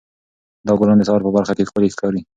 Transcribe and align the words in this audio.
دا 0.65 0.73
ګلان 0.79 0.97
د 0.99 1.03
سهار 1.07 1.21
په 1.23 1.31
پرخه 1.35 1.53
کې 1.57 1.67
ښکلي 1.69 1.87
ښکاري. 1.93 2.21